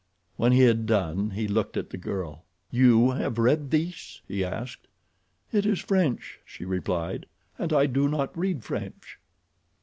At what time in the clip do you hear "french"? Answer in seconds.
5.79-6.39, 8.63-9.19